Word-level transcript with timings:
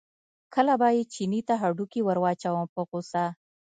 کله 0.53 0.73
به 0.81 0.87
یې 0.95 1.03
چیني 1.13 1.41
ته 1.47 1.53
هډوکی 1.61 2.01
ور 2.03 2.17
واچاوه 2.23 2.63
په 2.73 2.81
غوسه. 2.89 3.25